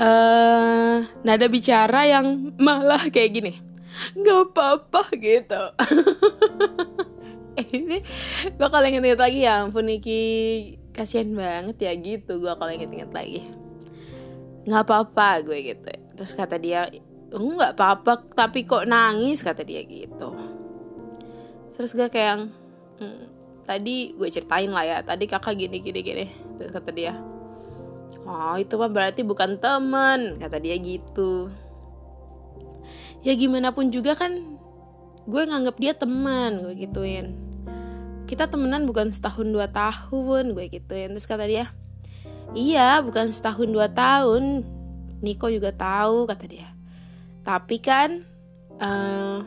uh, 0.00 1.04
nada 1.22 1.46
bicara 1.46 2.08
yang 2.08 2.56
malah 2.56 3.04
kayak 3.12 3.30
gini. 3.36 3.54
Nggak 4.16 4.40
apa-apa 4.50 5.02
gitu. 5.20 5.62
Ini 7.76 8.00
gue 8.56 8.68
kalau 8.72 8.86
inget-inget 8.88 9.20
lagi 9.20 9.44
ya 9.44 9.60
ampun 9.60 9.92
Niki. 9.92 10.24
Kasihan 10.96 11.28
banget 11.36 11.76
ya 11.84 11.92
gitu. 12.00 12.40
Gue 12.40 12.56
kalau 12.56 12.72
inget-inget 12.72 13.12
lagi. 13.12 13.44
Nggak 14.64 14.82
apa-apa 14.88 15.44
gue 15.44 15.58
gitu. 15.60 15.92
Terus 16.16 16.32
kata 16.32 16.56
dia 16.56 16.88
nggak 17.32 17.76
apa-apa 17.76 18.24
tapi 18.32 18.64
kok 18.64 18.88
nangis? 18.88 19.44
kata 19.44 19.60
dia 19.68 19.84
gitu. 19.84 20.32
Terus 21.76 21.92
gue 21.92 22.08
kayak 22.08 22.48
hm, 23.00 23.22
tadi 23.68 24.16
gue 24.16 24.28
ceritain 24.32 24.72
lah 24.72 24.84
ya 24.84 24.98
tadi 25.04 25.28
kakak 25.28 25.60
gini 25.60 25.76
gini 25.84 26.00
gini. 26.00 26.26
Terus 26.56 26.72
kata 26.72 26.88
dia 26.88 27.31
oh 28.24 28.56
itu 28.60 28.74
mah 28.76 28.90
berarti 28.92 29.24
bukan 29.24 29.56
temen 29.56 30.36
kata 30.38 30.56
dia 30.60 30.76
gitu 30.78 31.48
ya 33.24 33.32
gimana 33.38 33.72
pun 33.72 33.88
juga 33.88 34.18
kan 34.18 34.58
gue 35.24 35.42
nganggap 35.46 35.76
dia 35.78 35.92
teman 35.94 36.66
gue 36.66 36.74
gituin 36.86 37.34
kita 38.26 38.48
temenan 38.48 38.88
bukan 38.88 39.12
setahun 39.12 39.48
dua 39.48 39.70
tahun 39.70 40.56
gue 40.56 40.64
gituin 40.72 41.12
terus 41.14 41.28
kata 41.28 41.46
dia 41.46 41.70
Iya, 42.52 43.00
bukan 43.00 43.32
setahun 43.32 43.68
dua 43.72 43.88
tahun. 43.88 44.64
Niko 45.24 45.48
juga 45.48 45.72
tahu, 45.72 46.28
kata 46.28 46.44
dia. 46.44 46.68
Tapi 47.40 47.76
kan, 47.80 48.28
uh, 48.76 49.40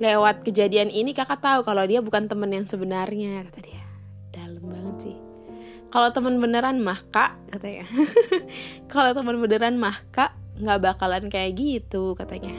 lewat 0.00 0.40
kejadian 0.40 0.88
ini 0.88 1.12
kakak 1.12 1.44
tahu 1.44 1.60
kalau 1.68 1.84
dia 1.84 2.00
bukan 2.00 2.24
temen 2.24 2.48
yang 2.48 2.64
sebenarnya, 2.64 3.44
kata 3.52 3.60
dia. 3.60 3.85
Kalau 5.96 6.12
temen 6.12 6.36
beneran 6.36 6.76
mah 6.84 7.00
kak, 7.08 7.40
katanya. 7.48 7.88
kalau 8.92 9.16
temen 9.16 9.40
beneran 9.40 9.80
mah 9.80 9.96
kak, 10.12 10.36
nggak 10.60 10.84
bakalan 10.84 11.32
kayak 11.32 11.56
gitu, 11.56 12.12
katanya. 12.12 12.52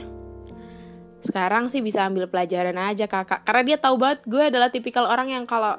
Sekarang 1.22 1.70
sih 1.70 1.78
bisa 1.78 2.02
ambil 2.02 2.26
pelajaran 2.26 2.74
aja 2.74 3.06
kakak, 3.06 3.46
karena 3.46 3.62
dia 3.62 3.76
tahu 3.78 3.94
banget 3.94 4.26
gue 4.26 4.42
adalah 4.42 4.74
tipikal 4.74 5.06
orang 5.06 5.30
yang 5.30 5.46
kalau 5.46 5.78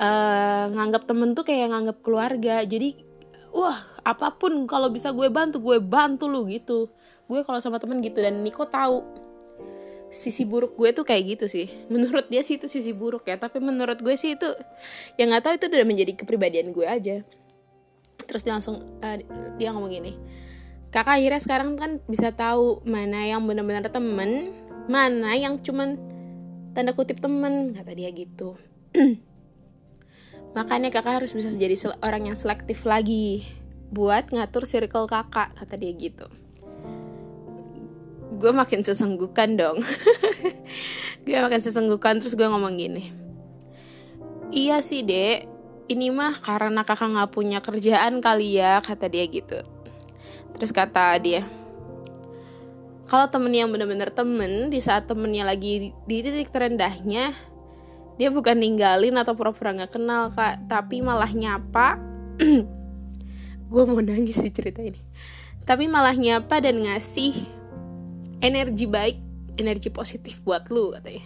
uh, 0.00 0.64
nganggap 0.72 1.04
temen 1.04 1.36
tuh 1.36 1.44
kayak 1.44 1.72
nganggap 1.72 1.98
keluarga 2.04 2.62
jadi 2.64 2.96
wah 3.52 3.76
apa 4.04 4.36
pun 4.36 4.68
kalau 4.68 4.92
bisa 4.92 5.10
gue 5.12 5.28
bantu 5.32 5.60
gue 5.60 5.80
bantu 5.80 6.28
lu 6.28 6.44
gitu 6.48 6.92
gue 7.26 7.40
kalau 7.42 7.58
sama 7.58 7.80
temen 7.80 7.98
gitu 8.04 8.22
dan 8.22 8.44
Niko 8.44 8.68
tahu 8.68 9.02
sisi 10.08 10.46
buruk 10.46 10.78
gue 10.78 10.90
tuh 10.94 11.04
kayak 11.04 11.36
gitu 11.36 11.46
sih. 11.50 11.66
Menurut 11.92 12.30
dia 12.30 12.40
sih 12.46 12.56
itu 12.56 12.66
sisi 12.70 12.94
buruk 12.94 13.26
ya 13.26 13.36
tapi 13.36 13.58
menurut 13.58 14.00
gue 14.00 14.14
sih 14.14 14.38
itu 14.38 14.48
yang 15.20 15.30
nggak 15.32 15.42
tahu 15.44 15.54
itu 15.58 15.66
udah 15.70 15.86
menjadi 15.86 16.12
kepribadian 16.14 16.70
gue 16.70 16.86
aja. 16.86 17.16
Terus 18.26 18.42
dia 18.42 18.56
langsung 18.56 18.82
uh, 19.02 19.16
dia 19.60 19.70
ngomong 19.70 19.92
gini 19.92 20.14
kakak 20.96 21.20
akhirnya 21.20 21.40
sekarang 21.44 21.70
kan 21.76 22.00
bisa 22.08 22.32
tahu 22.32 22.80
mana 22.88 23.28
yang 23.28 23.44
benar-benar 23.44 23.84
temen 23.92 24.56
mana 24.88 25.36
yang 25.36 25.60
cuman 25.60 26.00
tanda 26.72 26.96
kutip 26.96 27.20
temen 27.20 27.76
kata 27.76 27.92
dia 27.92 28.08
gitu. 28.16 28.56
Makanya 30.56 30.88
kakak 30.88 31.20
harus 31.20 31.36
bisa 31.36 31.52
jadi 31.52 31.76
orang 32.00 32.32
yang 32.32 32.36
selektif 32.38 32.88
lagi 32.88 33.44
buat 33.92 34.32
ngatur 34.32 34.64
circle 34.64 35.04
kakak, 35.04 35.52
kata 35.52 35.74
dia 35.76 35.92
gitu. 35.92 36.32
Gue 38.36 38.52
makin 38.52 38.84
sesenggukan 38.84 39.56
dong. 39.56 39.80
gue 41.26 41.36
makin 41.40 41.60
sesenggukan 41.60 42.20
terus 42.20 42.36
gue 42.36 42.46
ngomong 42.46 42.76
gini. 42.76 43.10
Iya 44.52 44.78
sih 44.84 45.02
dek, 45.02 45.48
ini 45.90 46.14
mah 46.14 46.38
karena 46.38 46.86
kakak 46.86 47.10
nggak 47.12 47.30
punya 47.34 47.58
kerjaan 47.64 48.22
kali 48.22 48.62
ya, 48.62 48.78
kata 48.78 49.10
dia 49.10 49.26
gitu. 49.26 49.58
Terus 50.54 50.70
kata 50.70 51.18
dia, 51.18 51.42
kalau 53.06 53.30
temen 53.30 53.54
yang 53.54 53.70
bener-bener 53.70 54.10
temen 54.10 54.68
di 54.68 54.82
saat 54.82 55.06
temennya 55.06 55.46
lagi 55.46 55.94
di 55.94 56.16
titik 56.20 56.50
terendahnya 56.50 57.30
dia 58.16 58.28
bukan 58.34 58.58
ninggalin 58.58 59.14
atau 59.14 59.38
pura-pura 59.38 59.72
nggak 59.76 59.94
kenal 59.94 60.32
kak 60.34 60.66
tapi 60.66 61.00
malah 61.00 61.30
nyapa 61.30 62.02
gue 63.70 63.82
mau 63.86 64.02
nangis 64.02 64.42
sih 64.42 64.50
cerita 64.50 64.82
ini 64.82 64.98
tapi 65.62 65.86
malah 65.86 66.14
nyapa 66.18 66.58
dan 66.58 66.82
ngasih 66.82 67.55
energi 68.40 68.84
baik 68.84 69.16
energi 69.56 69.88
positif 69.88 70.44
buat 70.44 70.68
lu 70.68 70.92
katanya. 70.92 71.24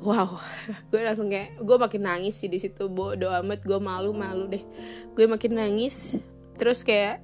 Wow 0.00 0.40
gue 0.90 1.00
langsung 1.04 1.28
kayak 1.28 1.60
gue 1.60 1.76
makin 1.76 2.02
nangis 2.08 2.40
sih 2.40 2.48
di 2.48 2.56
situ 2.56 2.88
bodo 2.88 3.28
amat 3.44 3.60
gue 3.60 3.76
malu 3.76 4.16
malu 4.16 4.48
deh. 4.48 4.64
Gue 5.12 5.28
makin 5.28 5.60
nangis 5.60 6.16
terus 6.56 6.80
kayak 6.80 7.20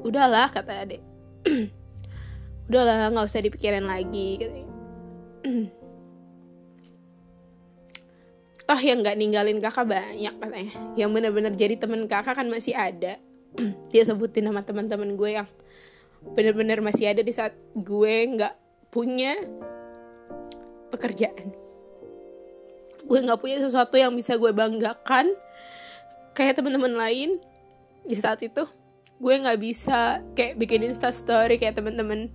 udahlah 0.00 0.50
kata 0.50 0.86
adek 0.86 1.02
udahlah 2.70 3.10
nggak 3.10 3.26
usah 3.26 3.42
dipikirin 3.42 3.86
lagi 3.86 4.38
katanya. 4.38 4.70
Toh 8.70 8.78
yang 8.78 9.02
nggak 9.02 9.18
ninggalin 9.18 9.58
kakak 9.58 9.90
banyak 9.90 10.30
katanya. 10.38 10.74
Yang 10.94 11.10
bener-bener 11.10 11.52
jadi 11.58 11.74
temen 11.74 12.06
kakak 12.06 12.38
kan 12.38 12.46
masih 12.46 12.78
ada 12.78 13.18
dia 13.92 14.02
sebutin 14.06 14.46
nama 14.46 14.62
teman-teman 14.62 15.18
gue 15.18 15.30
yang 15.40 15.48
bener-bener 16.36 16.84
masih 16.84 17.08
ada 17.10 17.24
di 17.24 17.32
saat 17.32 17.56
gue 17.72 18.14
nggak 18.36 18.54
punya 18.92 19.34
pekerjaan. 20.92 21.54
Gue 23.06 23.18
nggak 23.24 23.40
punya 23.40 23.58
sesuatu 23.58 23.96
yang 23.96 24.12
bisa 24.14 24.36
gue 24.36 24.52
banggakan. 24.52 25.32
Kayak 26.36 26.62
teman-teman 26.62 26.94
lain 26.94 27.42
di 28.06 28.16
saat 28.16 28.40
itu 28.40 28.64
gue 29.20 29.34
nggak 29.36 29.60
bisa 29.60 30.24
kayak 30.32 30.56
bikin 30.56 30.88
insta 30.88 31.12
story 31.12 31.60
kayak 31.60 31.76
teman-teman 31.76 32.32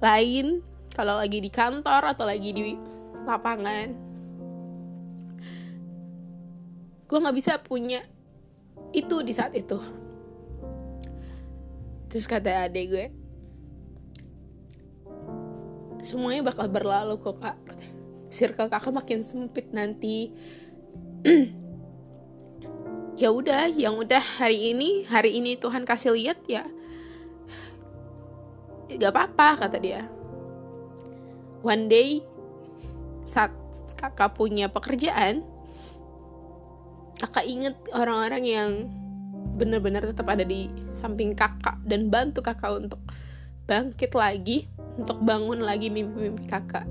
lain 0.00 0.64
kalau 0.96 1.20
lagi 1.20 1.42
di 1.42 1.50
kantor 1.52 2.14
atau 2.14 2.24
lagi 2.24 2.50
di 2.54 2.74
lapangan. 3.26 3.88
Gue 7.04 7.18
nggak 7.20 7.36
bisa 7.36 7.58
punya 7.60 8.00
itu 8.94 9.20
di 9.26 9.34
saat 9.34 9.52
itu 9.58 10.03
terus 12.14 12.30
kata 12.30 12.70
adek 12.70 12.86
gue 12.94 13.06
semuanya 16.04 16.52
bakal 16.52 16.68
berlalu 16.68 17.16
kok 17.16 17.40
kak. 17.40 17.58
Circle 18.28 18.68
kakak 18.68 18.92
makin 18.92 19.24
sempit 19.24 19.72
nanti. 19.72 20.30
Ya 23.14 23.30
udah 23.30 23.70
yang 23.70 23.94
udah 23.94 24.18
hari 24.18 24.74
ini 24.74 25.06
hari 25.06 25.38
ini 25.38 25.54
Tuhan 25.54 25.86
kasih 25.86 26.18
lihat 26.18 26.42
ya. 26.50 26.66
Gak 28.90 29.14
apa-apa 29.14 29.62
kata 29.62 29.78
dia. 29.78 30.10
One 31.62 31.86
day 31.86 32.26
saat 33.22 33.54
kakak 33.94 34.34
punya 34.34 34.66
pekerjaan 34.66 35.46
kakak 37.22 37.46
inget 37.46 37.78
orang-orang 37.94 38.42
yang 38.42 38.70
benar-benar 39.54 40.02
tetap 40.02 40.26
ada 40.26 40.42
di 40.42 40.66
samping 40.90 41.32
kakak 41.32 41.78
dan 41.86 42.10
bantu 42.10 42.42
kakak 42.42 42.74
untuk 42.74 43.00
bangkit 43.64 44.12
lagi 44.12 44.68
untuk 44.98 45.18
bangun 45.22 45.62
lagi 45.62 45.90
mimpi-mimpi 45.90 46.46
kakak. 46.46 46.86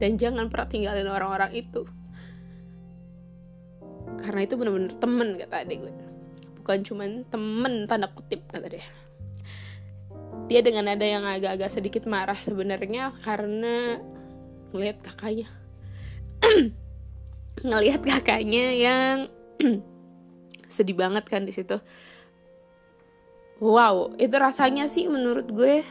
Dan 0.00 0.18
jangan 0.18 0.50
pernah 0.50 0.66
tinggalin 0.66 1.06
orang-orang 1.06 1.52
itu. 1.54 1.86
Karena 4.18 4.40
itu 4.42 4.54
benar-benar 4.58 4.98
temen 4.98 5.28
kata 5.38 5.56
adik 5.62 5.78
gue. 5.86 5.94
Bukan 6.62 6.78
cuman 6.82 7.10
temen 7.30 7.86
tanda 7.86 8.10
kutip 8.10 8.42
kata 8.50 8.66
dia. 8.66 8.86
Dia 10.50 10.60
dengan 10.64 10.90
ada 10.90 11.06
yang 11.06 11.22
agak-agak 11.22 11.70
sedikit 11.70 12.04
marah 12.10 12.36
sebenarnya 12.36 13.14
karena 13.22 14.02
ngelihat 14.74 15.04
kakaknya. 15.04 15.48
Ngelihat 17.62 18.02
kakaknya 18.02 18.66
yang 18.74 19.16
sedih 20.72 20.96
banget 20.96 21.28
kan 21.28 21.44
di 21.44 21.52
situ. 21.52 21.76
Wow 23.62 24.16
itu 24.18 24.34
rasanya 24.40 24.88
sih 24.88 25.06
menurut 25.06 25.46
gue 25.52 25.86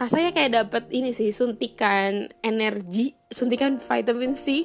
rasanya 0.00 0.32
kayak 0.32 0.56
dapet 0.56 0.84
ini 0.96 1.12
sih 1.12 1.28
suntikan 1.28 2.32
energi 2.40 3.12
suntikan 3.28 3.76
vitamin 3.76 4.32
C 4.32 4.64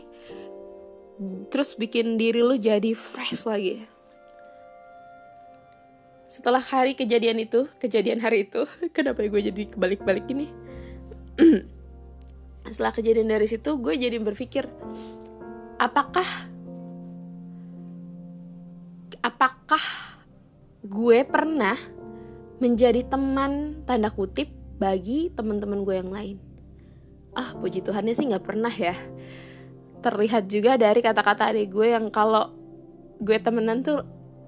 terus 1.51 1.75
bikin 1.75 2.15
diri 2.15 2.39
lu 2.39 2.55
jadi 2.55 2.95
fresh 2.95 3.43
lagi. 3.43 3.83
Setelah 6.31 6.59
hari 6.59 6.97
kejadian 6.99 7.39
itu 7.39 7.67
kejadian 7.79 8.19
hari 8.19 8.47
itu 8.47 8.67
kenapa 8.95 9.23
gue 9.23 9.41
jadi 9.51 9.63
kebalik-balik 9.71 10.25
ini? 10.31 10.47
Setelah 12.71 12.91
kejadian 12.91 13.29
dari 13.29 13.47
situ 13.47 13.77
gue 13.77 13.93
jadi 13.95 14.17
berpikir 14.19 14.65
apakah 15.75 16.27
apakah 19.19 19.83
gue 20.85 21.19
pernah 21.27 21.75
menjadi 22.61 23.03
teman 23.03 23.83
tanda 23.83 24.07
kutip 24.13 24.47
bagi 24.79 25.31
teman-teman 25.35 25.83
gue 25.83 25.95
yang 25.95 26.11
lain? 26.11 26.37
Ah 27.35 27.51
puji 27.57 27.83
Tuhannya 27.83 28.15
sih 28.15 28.27
nggak 28.31 28.45
pernah 28.45 28.71
ya. 28.71 28.95
Terlihat 29.99 30.47
juga 30.47 30.77
dari 30.79 31.01
kata-kata 31.03 31.51
adik 31.51 31.73
gue 31.73 31.91
yang 31.91 32.07
kalau 32.13 32.53
gue 33.19 33.37
temenan 33.41 33.83
tuh 33.83 34.05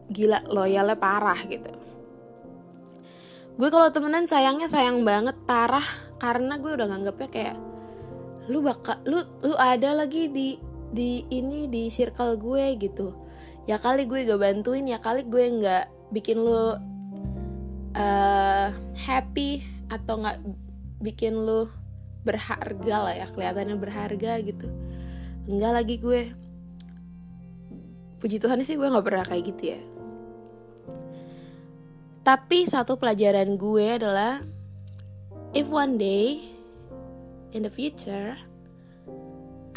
gila 0.07 0.39
loyalnya 0.47 0.95
parah 0.95 1.39
gitu. 1.49 1.71
Gue 3.57 3.69
kalau 3.73 3.89
temenan 3.89 4.29
sayangnya 4.29 4.69
sayang 4.69 5.03
banget 5.03 5.35
parah. 5.43 5.83
Karena 6.17 6.57
gue 6.57 6.71
udah 6.73 6.87
nganggapnya 6.89 7.29
kayak 7.29 7.57
lu 8.47 8.63
bakal 8.63 8.97
lu 9.03 9.19
lu 9.43 9.53
ada 9.59 9.91
lagi 9.91 10.31
di 10.31 10.66
di 10.91 11.27
ini 11.31 11.67
di 11.67 11.91
circle 11.91 12.39
gue 12.39 12.75
gitu. 12.79 13.13
Ya 13.67 13.75
kali 13.79 14.07
gue 14.07 14.23
gak 14.23 14.39
bantuin 14.39 14.87
ya 14.87 14.99
kali 14.99 15.27
gue 15.27 15.43
nggak 15.59 16.15
bikin 16.15 16.39
lu 16.39 16.79
uh, 17.97 18.69
happy 18.95 19.63
atau 19.91 20.23
nggak 20.23 20.39
bikin 21.03 21.35
lu 21.35 21.67
berharga 22.23 22.95
lah 23.07 23.15
ya 23.15 23.27
kelihatannya 23.31 23.75
berharga 23.75 24.39
gitu. 24.43 24.67
Enggak 25.47 25.71
lagi 25.83 25.95
gue. 25.99 26.21
Puji 28.17 28.41
Tuhan 28.41 28.63
sih 28.65 28.75
gue 28.75 28.87
nggak 28.87 29.05
pernah 29.05 29.25
kayak 29.27 29.43
gitu 29.55 29.63
ya. 29.75 29.79
Tapi 32.27 32.67
satu 32.67 32.99
pelajaran 32.99 33.55
gue 33.55 33.87
adalah 33.87 34.43
if 35.55 35.67
one 35.71 35.95
day 35.95 36.43
in 37.55 37.63
the 37.63 37.71
future 37.71 38.35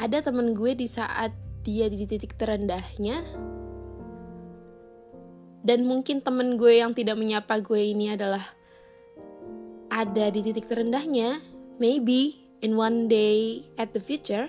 ada 0.00 0.24
temen 0.24 0.56
gue 0.56 0.72
di 0.72 0.88
saat 0.88 1.36
dia 1.60 1.92
di 1.92 2.08
titik 2.08 2.40
terendahnya. 2.40 3.20
Dan 5.60 5.84
mungkin 5.84 6.24
temen 6.24 6.56
gue 6.56 6.80
yang 6.80 6.96
tidak 6.96 7.20
menyapa 7.20 7.60
gue 7.60 7.92
ini 7.92 8.16
adalah 8.16 8.40
ada 9.92 10.32
di 10.32 10.40
titik 10.40 10.64
terendahnya. 10.64 11.44
Maybe 11.76 12.48
in 12.64 12.80
one 12.80 13.12
day 13.12 13.68
at 13.76 13.92
the 13.92 14.00
future 14.00 14.48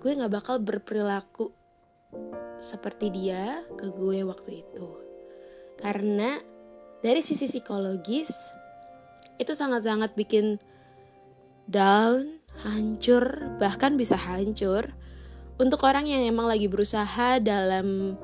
gue 0.00 0.16
gak 0.16 0.32
bakal 0.32 0.56
berperilaku 0.64 1.52
seperti 2.64 3.12
dia 3.12 3.60
ke 3.76 3.92
gue 3.92 4.24
waktu 4.24 4.64
itu. 4.64 4.88
Karena 5.76 6.40
dari 7.04 7.20
sisi 7.20 7.48
psikologis 7.48 8.32
itu 9.36 9.52
sangat-sangat 9.52 10.16
bikin 10.16 10.56
down, 11.68 12.39
hancur, 12.64 13.56
bahkan 13.56 13.96
bisa 13.96 14.16
hancur 14.16 14.92
untuk 15.60 15.84
orang 15.84 16.08
yang 16.08 16.24
emang 16.24 16.48
lagi 16.48 16.68
berusaha 16.68 17.40
dalam 17.40 18.16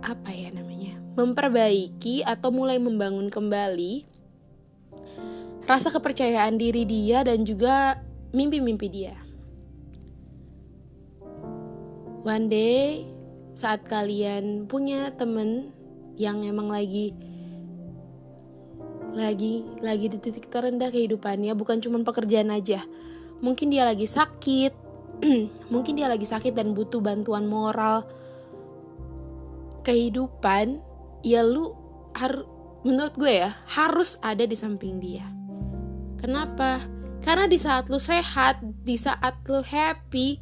apa 0.00 0.30
ya 0.32 0.54
namanya? 0.54 0.96
memperbaiki 1.18 2.22
atau 2.22 2.54
mulai 2.54 2.78
membangun 2.78 3.26
kembali 3.26 4.06
rasa 5.66 5.90
kepercayaan 5.90 6.54
diri 6.54 6.86
dia 6.86 7.26
dan 7.26 7.42
juga 7.42 7.98
mimpi-mimpi 8.30 8.86
dia. 8.86 9.18
One 12.22 12.46
day 12.46 13.02
saat 13.58 13.82
kalian 13.90 14.70
punya 14.70 15.10
temen 15.18 15.74
yang 16.14 16.46
emang 16.46 16.70
lagi 16.70 17.10
lagi 19.14 19.64
lagi 19.80 20.12
di 20.12 20.18
titik 20.20 20.52
terendah 20.52 20.92
kehidupannya 20.92 21.52
bukan 21.56 21.80
cuma 21.80 22.00
pekerjaan 22.02 22.52
aja. 22.52 22.84
Mungkin 23.40 23.70
dia 23.70 23.86
lagi 23.86 24.04
sakit. 24.04 24.72
Mungkin 25.74 25.98
dia 25.98 26.06
lagi 26.06 26.26
sakit 26.26 26.54
dan 26.54 26.74
butuh 26.74 27.02
bantuan 27.02 27.46
moral. 27.46 28.06
Kehidupan 29.86 30.82
ya 31.24 31.42
lu 31.42 31.72
harus 32.14 32.46
menurut 32.86 33.14
gue 33.18 33.42
ya 33.42 33.54
harus 33.74 34.16
ada 34.22 34.44
di 34.46 34.54
samping 34.54 35.02
dia. 35.02 35.26
Kenapa? 36.18 36.82
Karena 37.22 37.50
di 37.50 37.58
saat 37.58 37.90
lu 37.90 37.98
sehat 37.98 38.62
di 38.62 38.94
saat 38.94 39.42
lu 39.46 39.62
happy 39.62 40.38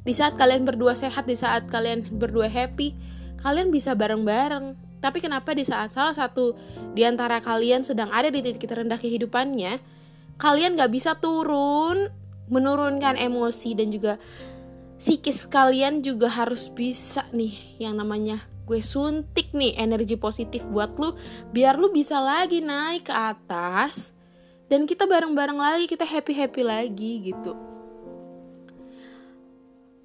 di 0.00 0.12
saat 0.16 0.40
kalian 0.40 0.64
berdua 0.64 0.96
sehat 0.96 1.28
di 1.28 1.36
saat 1.36 1.68
kalian 1.68 2.16
berdua 2.16 2.48
happy 2.48 2.96
kalian 3.44 3.68
bisa 3.68 3.92
bareng-bareng 3.92 4.89
tapi 5.00 5.24
kenapa 5.24 5.56
di 5.56 5.64
saat 5.64 5.92
salah 5.96 6.12
satu 6.12 6.54
di 6.92 7.02
antara 7.04 7.40
kalian 7.40 7.84
sedang 7.84 8.12
ada 8.12 8.28
di 8.28 8.44
titik 8.44 8.68
terendah 8.68 9.00
kehidupannya, 9.00 9.80
kalian 10.36 10.76
gak 10.76 10.92
bisa 10.92 11.16
turun, 11.16 12.12
menurunkan 12.52 13.16
emosi 13.16 13.72
dan 13.72 13.88
juga 13.88 14.20
psikis 15.00 15.48
kalian 15.48 16.04
juga 16.04 16.28
harus 16.28 16.68
bisa 16.68 17.24
nih 17.32 17.80
yang 17.80 17.96
namanya 17.96 18.44
gue 18.68 18.84
suntik 18.84 19.50
nih 19.56 19.74
energi 19.80 20.14
positif 20.14 20.62
buat 20.68 20.94
lu 21.00 21.16
biar 21.50 21.80
lu 21.80 21.90
bisa 21.90 22.20
lagi 22.20 22.60
naik 22.60 23.08
ke 23.08 23.14
atas 23.14 24.12
dan 24.70 24.86
kita 24.86 25.08
bareng-bareng 25.08 25.58
lagi 25.58 25.90
kita 25.90 26.06
happy 26.06 26.30
happy 26.30 26.62
lagi 26.62 27.12
gitu. 27.32 27.58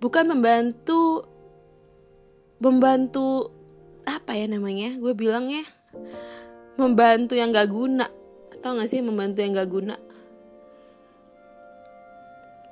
Bukan 0.01 0.25
membantu 0.25 1.29
membantu 2.57 3.54
apa 4.05 4.37
ya 4.37 4.45
namanya? 4.47 4.95
Gue 5.01 5.17
bilangnya 5.17 5.65
membantu 6.77 7.33
yang 7.35 7.51
gak 7.51 7.69
guna. 7.69 8.07
Atau 8.53 8.77
gak 8.77 8.89
sih 8.89 9.01
membantu 9.01 9.41
yang 9.41 9.57
gak 9.57 9.69
guna? 9.69 9.95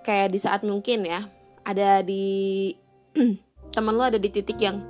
Kayak 0.05 0.31
di 0.31 0.39
saat 0.39 0.61
mungkin 0.63 1.07
ya 1.07 1.25
ada 1.63 2.03
di 2.03 2.71
teman 3.75 3.95
lo 3.95 4.03
ada 4.03 4.19
di 4.19 4.29
titik 4.29 4.59
yang 4.59 4.83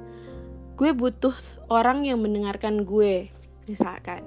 gue 0.73 0.89
butuh 0.89 1.33
orang 1.69 2.03
yang 2.03 2.19
mendengarkan 2.19 2.83
gue 2.83 3.29
misalkan. 3.69 4.25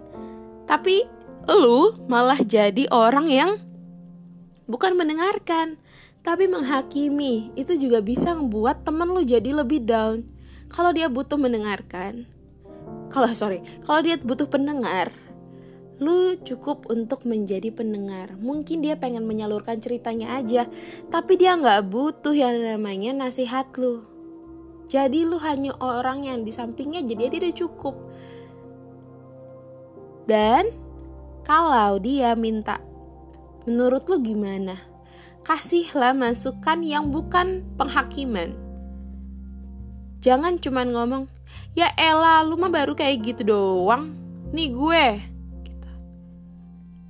Tapi 0.65 1.07
lu 1.47 1.95
malah 2.11 2.39
jadi 2.43 2.91
orang 2.91 3.27
yang 3.31 3.51
bukan 4.71 4.95
mendengarkan 4.95 5.79
tapi 6.23 6.47
menghakimi. 6.51 7.55
Itu 7.59 7.75
juga 7.79 8.03
bisa 8.03 8.35
membuat 8.35 8.83
temen 8.87 9.11
lu 9.11 9.23
jadi 9.27 9.55
lebih 9.55 9.83
down 9.83 10.36
kalau 10.73 10.91
dia 10.91 11.07
butuh 11.11 11.39
mendengarkan 11.39 12.27
kalau 13.11 13.31
sorry 13.33 13.63
kalau 13.87 14.03
dia 14.03 14.19
butuh 14.19 14.49
pendengar 14.51 15.11
lu 15.97 16.37
cukup 16.45 16.93
untuk 16.93 17.25
menjadi 17.25 17.73
pendengar. 17.73 18.37
Mungkin 18.37 18.85
dia 18.85 19.01
pengen 19.01 19.25
menyalurkan 19.25 19.81
ceritanya 19.81 20.37
aja 20.37 20.69
tapi 21.09 21.41
dia 21.41 21.57
nggak 21.57 21.89
butuh 21.89 22.37
yang 22.37 22.61
namanya 22.61 23.17
nasihat 23.17 23.73
lu. 23.81 24.05
Jadi 24.87 25.27
lu 25.27 25.41
hanya 25.43 25.75
orang 25.83 26.29
yang 26.29 26.47
di 26.47 26.53
sampingnya 26.53 27.03
jadi 27.03 27.33
dia 27.33 27.39
udah 27.49 27.57
cukup. 27.57 27.97
Dan 30.27 30.71
kalau 31.43 31.97
dia 31.99 32.37
minta 32.37 32.83
menurut 33.65 34.07
lu 34.07 34.21
gimana? 34.21 34.79
Kasihlah 35.47 36.11
masukan 36.11 36.83
yang 36.83 37.15
bukan 37.15 37.63
penghakiman. 37.79 38.66
Jangan 40.21 40.59
cuman 40.59 40.89
ngomong, 40.93 41.23
ya 41.77 41.93
Ella 41.95 42.43
lu 42.43 42.57
mah 42.57 42.73
baru 42.73 42.97
kayak 42.97 43.23
gitu 43.23 43.43
doang, 43.47 44.17
nih 44.51 44.69
gue. 44.73 45.07
Gitu. 45.67 45.91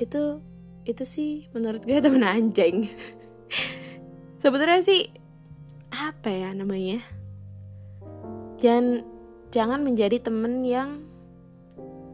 Itu 0.03 0.23
itu 0.87 1.03
sih 1.03 1.51
menurut 1.51 1.83
gue 1.83 1.99
temen 2.05 2.23
anjing. 2.23 2.91
Sebenarnya 4.39 4.83
sih 4.83 5.11
apa 5.91 6.29
ya 6.31 6.51
namanya? 6.55 7.03
Jangan 8.63 9.03
jangan 9.51 9.81
menjadi 9.83 10.19
temen 10.21 10.67
yang 10.67 11.07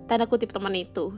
tanda 0.07 0.29
kutip 0.29 0.53
teman 0.53 0.77
itu. 0.77 1.17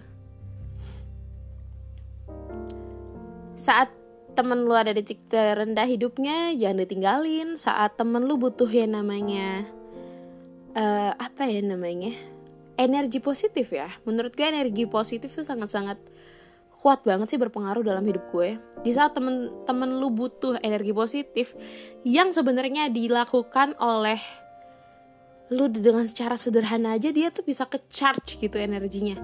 Saat 3.58 4.03
temen 4.34 4.66
lu 4.66 4.74
ada 4.74 4.90
di 4.90 5.00
titik 5.00 5.30
terendah 5.30 5.86
hidupnya 5.86 6.52
jangan 6.58 6.82
ditinggalin. 6.82 7.48
Saat 7.54 7.96
temen 7.96 8.26
lu 8.26 8.36
butuh 8.36 8.68
yang 8.68 8.98
namanya 8.98 9.64
uh, 10.74 11.14
apa 11.16 11.46
ya 11.46 11.62
namanya? 11.62 12.12
Energi 12.74 13.22
positif 13.22 13.70
ya. 13.70 13.86
Menurut 14.02 14.34
gue 14.34 14.44
energi 14.44 14.84
positif 14.90 15.30
itu 15.30 15.46
sangat-sangat 15.46 15.96
kuat 16.82 17.00
banget 17.06 17.32
sih 17.32 17.40
berpengaruh 17.40 17.86
dalam 17.86 18.04
hidup 18.04 18.28
gue. 18.34 18.58
Di 18.84 18.90
saat 18.92 19.16
temen-temen 19.16 19.96
lu 19.96 20.10
butuh 20.12 20.60
energi 20.60 20.92
positif 20.92 21.54
yang 22.04 22.34
sebenarnya 22.34 22.90
dilakukan 22.90 23.78
oleh 23.80 24.20
lu 25.52 25.68
dengan 25.68 26.08
secara 26.08 26.40
sederhana 26.40 26.96
aja 26.96 27.12
dia 27.12 27.28
tuh 27.28 27.44
bisa 27.44 27.68
ke 27.68 27.76
charge 27.92 28.40
gitu 28.40 28.56
energinya 28.56 29.20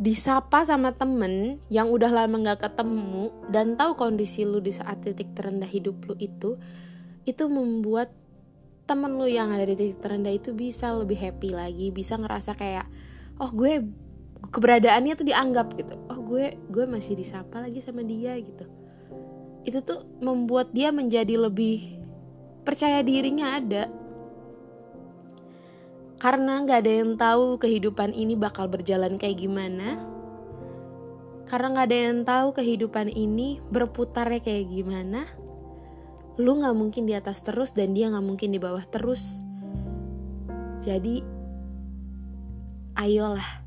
disapa 0.00 0.64
sama 0.64 0.96
temen 0.96 1.60
yang 1.68 1.92
udah 1.92 2.08
lama 2.08 2.40
gak 2.40 2.72
ketemu 2.72 3.28
dan 3.52 3.76
tahu 3.76 4.00
kondisi 4.00 4.48
lu 4.48 4.64
di 4.64 4.72
saat 4.72 5.04
titik 5.04 5.36
terendah 5.36 5.68
hidup 5.68 6.00
lu 6.08 6.16
itu 6.16 6.56
itu 7.28 7.44
membuat 7.52 8.08
temen 8.88 9.20
lu 9.20 9.28
yang 9.28 9.52
ada 9.52 9.68
di 9.68 9.76
titik 9.76 10.00
terendah 10.00 10.32
itu 10.32 10.56
bisa 10.56 10.88
lebih 10.96 11.20
happy 11.20 11.52
lagi 11.52 11.92
bisa 11.92 12.16
ngerasa 12.16 12.56
kayak 12.56 12.88
oh 13.36 13.52
gue 13.52 13.84
keberadaannya 14.48 15.12
tuh 15.20 15.26
dianggap 15.28 15.76
gitu. 15.76 15.94
Oh 16.08 16.20
gue 16.24 16.56
gue 16.72 16.84
masih 16.88 17.12
disapa 17.20 17.60
lagi 17.60 17.84
sama 17.84 18.00
dia 18.00 18.40
gitu. 18.40 18.64
Itu 19.68 19.84
tuh 19.84 20.08
membuat 20.24 20.72
dia 20.72 20.88
menjadi 20.88 21.36
lebih 21.36 22.00
percaya 22.64 23.04
dirinya 23.04 23.60
ada 23.60 23.92
karena 26.20 26.60
nggak 26.60 26.78
ada 26.84 26.92
yang 27.00 27.12
tahu 27.16 27.56
kehidupan 27.56 28.12
ini 28.12 28.36
bakal 28.36 28.68
berjalan 28.68 29.16
kayak 29.16 29.40
gimana. 29.40 29.96
Karena 31.48 31.66
nggak 31.72 31.86
ada 31.88 31.98
yang 31.98 32.20
tahu 32.28 32.48
kehidupan 32.60 33.08
ini 33.08 33.64
berputarnya 33.72 34.44
kayak 34.44 34.68
gimana. 34.68 35.24
Lu 36.36 36.60
nggak 36.60 36.76
mungkin 36.76 37.08
di 37.08 37.16
atas 37.16 37.40
terus 37.40 37.72
dan 37.72 37.96
dia 37.96 38.12
nggak 38.12 38.20
mungkin 38.22 38.52
di 38.52 38.60
bawah 38.60 38.84
terus. 38.84 39.40
Jadi, 40.84 41.24
ayolah 43.00 43.64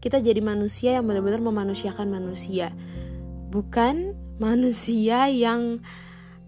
kita 0.00 0.24
jadi 0.24 0.40
manusia 0.40 0.96
yang 0.96 1.04
benar-benar 1.04 1.44
memanusiakan 1.44 2.08
manusia, 2.08 2.72
bukan 3.52 4.16
manusia 4.40 5.28
yang 5.28 5.84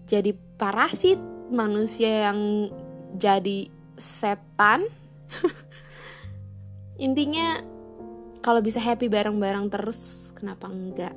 jadi 0.09 0.33
parasit, 0.57 1.21
manusia 1.53 2.33
yang 2.33 2.73
jadi 3.21 3.69
setan 3.93 4.89
intinya 7.05 7.59
kalau 8.43 8.59
bisa 8.59 8.83
happy 8.83 9.07
bareng-bareng 9.07 9.71
terus 9.71 10.31
kenapa 10.35 10.67
enggak? 10.67 11.15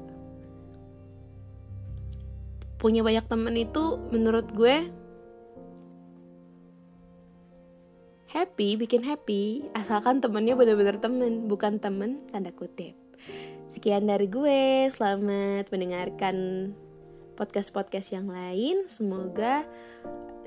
Punya 2.79 3.03
banyak 3.03 3.27
temen 3.27 3.57
itu 3.59 3.99
menurut 4.15 4.47
gue 4.55 4.87
happy 8.31 8.77
bikin 8.79 9.03
happy. 9.03 9.67
Asalkan 9.75 10.23
temennya 10.23 10.55
bener-bener 10.55 11.01
temen 11.03 11.51
bukan 11.51 11.83
temen 11.83 12.29
tanda 12.31 12.53
kutip. 12.53 12.95
Sekian 13.73 14.07
dari 14.07 14.31
gue 14.31 14.87
selamat 14.93 15.73
mendengarkan 15.73 16.37
podcast-podcast 17.37 18.17
yang 18.17 18.33
lain 18.33 18.89
semoga 18.89 19.69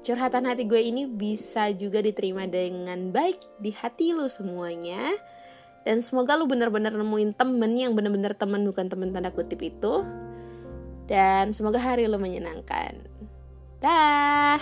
curhatan 0.01 0.47
hati 0.47 0.65
gue 0.65 0.81
ini 0.81 1.05
bisa 1.05 1.69
juga 1.75 1.99
diterima 1.99 2.47
dengan 2.47 3.11
baik 3.11 3.37
di 3.59 3.71
hati 3.75 4.15
lu 4.15 4.25
semuanya. 4.31 5.15
Dan 5.87 6.03
semoga 6.03 6.35
lu 6.35 6.45
bener-bener 6.45 6.91
nemuin 6.91 7.33
temen 7.39 7.71
yang 7.75 7.95
bener-bener 7.95 8.35
temen 8.35 8.67
bukan 8.67 8.91
temen 8.91 9.15
tanda 9.15 9.31
kutip 9.31 9.59
itu. 9.63 10.03
Dan 11.07 11.55
semoga 11.55 11.79
hari 11.81 12.05
lu 12.05 12.19
menyenangkan. 12.19 12.99
Dah. 13.79 14.59